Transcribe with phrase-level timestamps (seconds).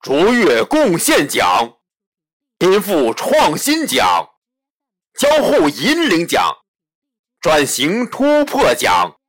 [0.00, 1.76] 卓越贡献奖
[2.58, 4.30] 颠覆创新奖
[5.18, 6.56] 交互引领奖
[7.40, 9.19] 转型突破奖。